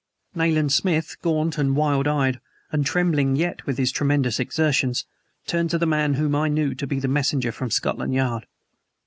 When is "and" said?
1.59-1.75, 2.71-2.83